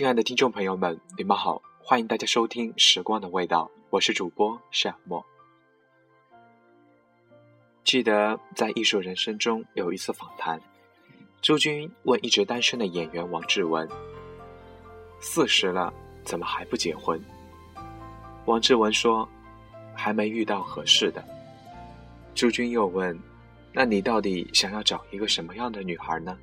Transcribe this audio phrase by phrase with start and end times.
[0.00, 5.22] 亲爱的听众朋友们，你们好，欢迎大家收听《时光的味道》，我是主播夏沫。
[7.84, 10.58] 记得在《艺术人生》中有一次访谈，
[11.42, 13.86] 朱军问一直单身的演员王志文
[15.20, 15.92] ：“四十了，
[16.24, 17.22] 怎么还不结婚？”
[18.48, 19.28] 王志文说
[19.94, 21.22] ：“还没遇到合适的。”
[22.34, 23.14] 朱军又问
[23.70, 26.38] ：“那你到底想要找一个什么样的女孩呢？”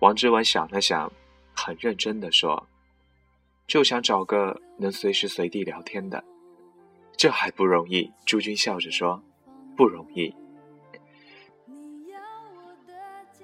[0.00, 1.12] 王志文想了想。
[1.58, 2.68] 很认真的说
[3.66, 6.22] ：“就想找个能随时随地聊天的，
[7.16, 9.20] 这还不容易。”朱军笑着说
[9.76, 10.32] ：“不容易。”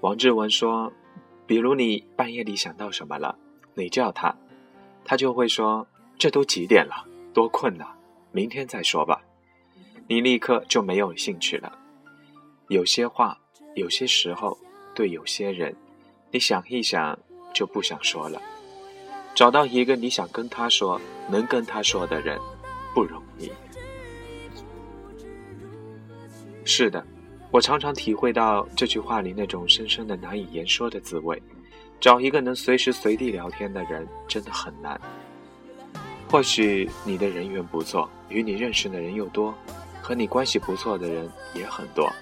[0.00, 0.92] 王志文说
[1.44, 3.36] ：“比如你半夜里想到什么了，
[3.74, 4.36] 你叫他，
[5.04, 5.84] 他就会说
[6.16, 7.96] ：‘这都几点了，多困呐，
[8.30, 9.22] 明天再说吧。’
[10.06, 11.76] 你立刻就没有兴趣了。
[12.68, 13.40] 有些话，
[13.74, 14.56] 有些时候，
[14.94, 15.74] 对有些人，
[16.30, 17.18] 你想一想。”
[17.54, 18.42] 就不想说了。
[19.34, 22.38] 找到一个你想跟他说、能跟他说的人，
[22.94, 23.50] 不容易。
[26.64, 27.04] 是的，
[27.50, 31.42] 我常常体会到这句话里那种深深的难以言说的滋味。
[32.00, 35.00] 找一个能随时随地聊天的人，真的很难。
[36.30, 39.54] 或许你的人缘不错，与你认识的人又多，
[40.02, 42.12] 和你关系不错的人也很多。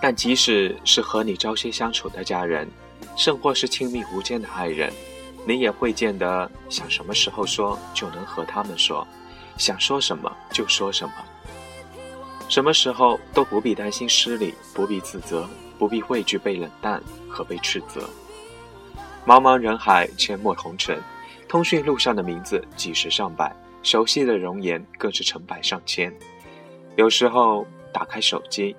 [0.00, 2.68] 但即使是和你朝夕相处的家人，
[3.16, 4.92] 甚或是亲密无间的爱人，
[5.46, 9.06] 你也会见得想什么时候说就能和他们说，
[9.56, 11.14] 想说什么就说什么，
[12.48, 18.08] 什么时候都不必担心失礼，不必自责，不必畏惧被冷淡和被斥责。
[19.26, 21.02] 茫茫人海，阡陌红尘，
[21.48, 26.14] 通讯录上的名字几十上百，熟悉的容颜更是成百上千。
[26.96, 28.76] 有时候打开手机，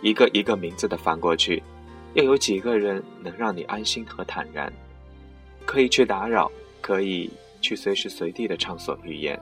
[0.00, 1.62] 一个一个名字的翻过去。
[2.14, 4.72] 又有几个人能让你安心和坦然？
[5.64, 9.38] 可以去打扰，可以去随时随地的畅所欲言。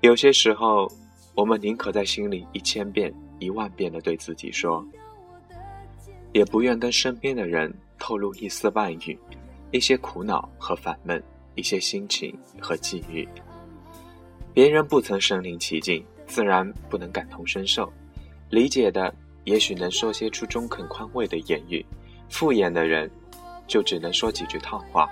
[0.00, 0.90] 有些时候，
[1.34, 4.84] 我们宁可在心里一千遍、一万遍的对自己说，
[6.32, 9.16] 也不愿跟身边的人透露一丝半语，
[9.70, 11.22] 一些苦恼和烦闷，
[11.54, 13.26] 一些心情和际遇。
[14.52, 17.90] 别人不曾身临其境，自然不能感同身受，
[18.50, 19.14] 理解的。
[19.44, 21.84] 也许能说些出中肯宽慰的言语，
[22.28, 23.10] 敷衍的人
[23.66, 25.08] 就只能说几句套话，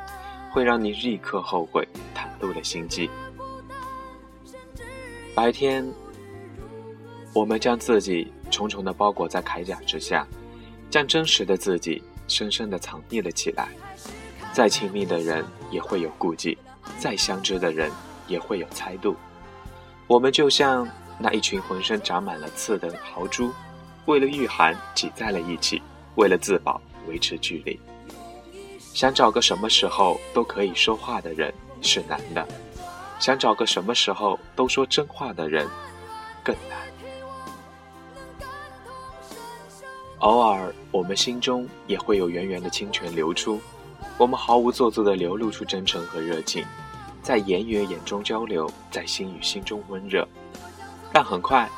[0.52, 3.10] 会让你立刻后悔袒露了心机。
[5.34, 5.84] 白天，
[7.32, 10.26] 我们将自己重重的包裹在铠甲之下，
[10.90, 13.68] 将真实的自己深深的藏匿了起来。
[14.52, 16.58] 再亲密的人也会有顾忌，
[16.98, 17.90] 再相知的人
[18.26, 19.16] 也会有猜度。
[20.06, 23.52] 我们就像那一群浑身长满了刺的豪猪。
[24.06, 25.82] 为了御寒挤在了一起，
[26.16, 27.78] 为了自保维持距离。
[28.92, 32.46] 想找个什么时候都可以说话的人是难的，
[33.20, 35.68] 想找个什么时候都说真话的人
[36.42, 36.78] 更难。
[40.18, 43.60] 偶尔，我们心中也会有源源的清泉流出，
[44.18, 46.64] 我们毫无做作的流露出真诚和热情，
[47.22, 50.26] 在言语眼中交流，在心与心中温热。
[51.12, 51.70] 但很快，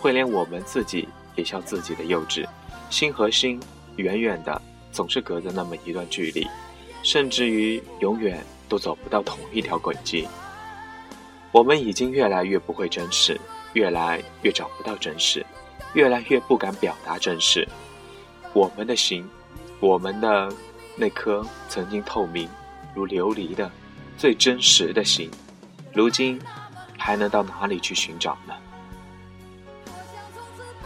[0.00, 1.08] 会连我们自己。
[1.36, 2.46] 也笑自己的幼稚，
[2.90, 3.60] 心和心
[3.96, 4.60] 远远的，
[4.92, 6.46] 总是隔着那么一段距离，
[7.02, 10.26] 甚至于永远都走不到同一条轨迹。
[11.52, 13.40] 我们已经越来越不会真实，
[13.74, 15.44] 越来越找不到真实，
[15.94, 17.66] 越来越不敢表达真实。
[18.52, 19.28] 我们的心，
[19.80, 20.52] 我们的
[20.96, 22.48] 那颗曾经透明
[22.94, 23.70] 如琉璃的
[24.16, 25.30] 最真实的心，
[25.92, 26.40] 如今
[26.98, 28.54] 还能到哪里去寻找呢？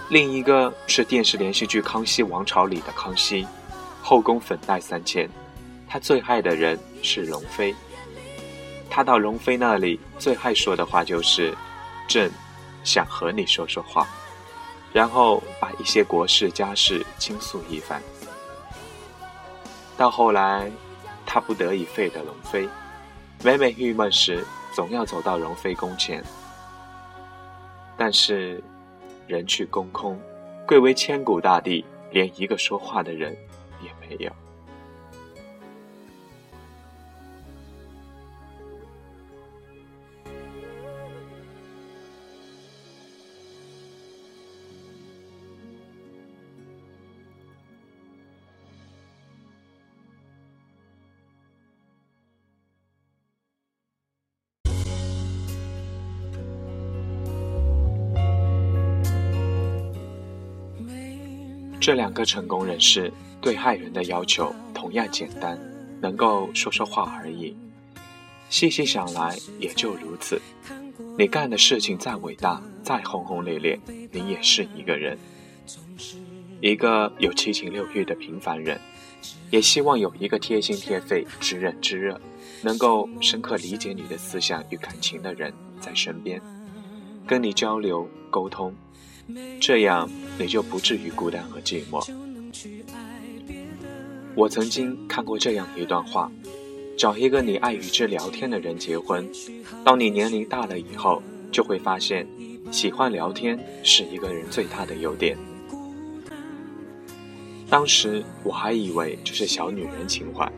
[0.09, 3.47] 另一个是电视连续剧《康熙王朝》里的康熙，
[4.03, 5.29] 后宫粉黛三千，
[5.87, 7.75] 他最爱的人是容妃。
[8.89, 11.55] 他到容妃那里最爱说的话就是
[12.09, 12.31] ：“朕
[12.85, 14.09] 想和你说说话。”
[14.95, 18.03] 然后把一些国事家事倾诉一番。
[19.99, 20.73] 到后来，
[21.27, 22.67] 他不得已废了容妃，
[23.43, 24.43] 每每郁闷时，
[24.73, 26.25] 总要走到容妃宫前。
[27.95, 28.65] 但是。
[29.29, 30.19] 人去宫空，
[30.67, 33.37] 贵为千古大帝，连一个说话的人
[33.85, 34.33] 也没有。
[61.89, 65.59] 这两个成功人士对爱人的要求同样简单，
[66.03, 67.57] 能够说说话而已。
[68.51, 70.39] 细细想来，也就如此。
[71.17, 73.81] 你干的事情再伟大、再轰轰烈烈，
[74.13, 75.17] 你也是一个人，
[76.61, 78.79] 一个有七情六欲的平凡人。
[79.51, 82.21] 也希望有一个贴心贴肺、知冷知热，
[82.63, 85.51] 能够深刻理解你的思想与感情的人
[85.81, 86.39] 在身边，
[87.27, 88.75] 跟你交流沟通，
[89.61, 90.09] 这样
[90.39, 92.07] 你就不至于孤单和寂寞。
[94.35, 96.31] 我曾经看过这样一段话。
[96.97, 99.25] 找一个你爱与之聊天的人结婚。
[99.85, 101.23] 当你年龄大了以后，
[101.53, 102.27] 就会发现，
[102.73, 105.39] 喜欢聊天是一个人最大的优点。
[107.71, 110.51] 当时我还以为这是小女人情怀，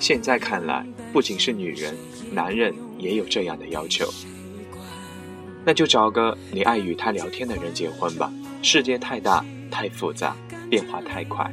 [0.00, 1.94] 现在看来，不仅是女人，
[2.32, 4.12] 男人也有这样的要求。
[5.66, 8.32] 那就找个你爱与他聊天的人结婚吧。
[8.62, 10.34] 世界太大，太复杂。
[10.68, 11.48] 变化太快，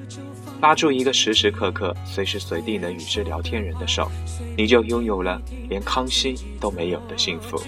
[0.60, 4.10] 拉住一个时时刻刻、随时随地能与之聊天人的手，
[4.58, 5.40] 你就拥有了
[5.70, 7.62] 连康熙都没有的幸福。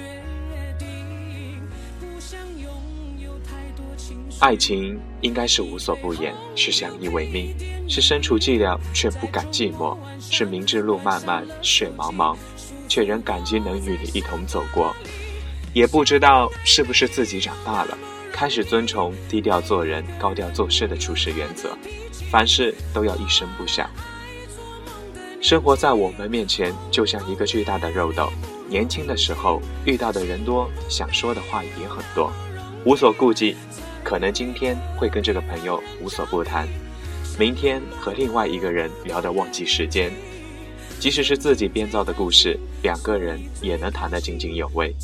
[4.39, 7.55] 爱情应该是无所不言，是相依为命，
[7.87, 12.35] 是身处寂寥却不敢寂寞，是明知路漫漫雪茫茫，
[12.87, 14.95] 却仍感激能与你一同走过。
[15.75, 17.97] 也不知道是不是自己长大了。
[18.31, 21.77] 开始遵从低调做人、高调做事的处事原则，
[22.31, 23.89] 凡事都要一声不响。
[25.41, 28.31] 生活在我们面前就像一个巨大的肉豆，
[28.69, 32.31] 年轻的时候遇到的人多，想说的话也很多，
[32.85, 33.57] 无所顾忌。
[34.01, 36.65] 可能今天会跟这个朋友无所不谈，
[37.37, 40.09] 明天和另外一个人聊得忘记时间。
[41.01, 44.95] 即使是自己编造的故事，两个人也能谈得津津有味。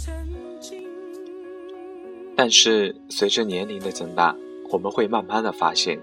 [2.44, 4.36] 但是随着年龄的增大，
[4.72, 6.00] 我们会慢慢的发现，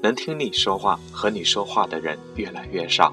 [0.00, 3.12] 能听你说话、和你说话的人越来越少。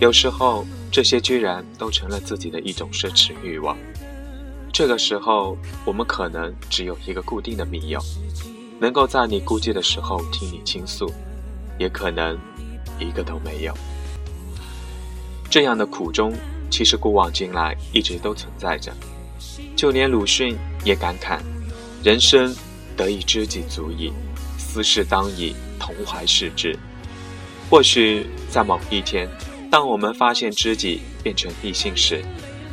[0.00, 3.78] 有时候，这些居然都成了自己的一种奢侈欲望。
[4.72, 8.00] 这个时候，我们可能只有一个固定的密友，
[8.80, 11.08] 能够在你孤寂的时候听你倾诉，
[11.78, 12.36] 也可能
[12.98, 13.72] 一个都没有。
[15.48, 16.34] 这样的苦衷，
[16.68, 18.92] 其实古往今来一直都存在着，
[19.76, 21.38] 就连鲁迅也感慨。
[22.06, 22.54] 人生
[22.96, 24.12] 得以知己足矣，
[24.56, 26.78] 斯事当以同怀视之。
[27.68, 29.28] 或许在某一天，
[29.72, 32.22] 当我们发现知己变成异性时，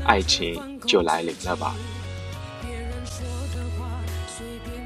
[0.06, 1.74] 爱情就来临了吧。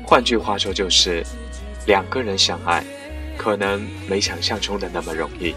[0.06, 1.26] 换句话说，就是
[1.86, 2.86] 两个人相爱，
[3.38, 5.54] 可能没想象中的那么容易。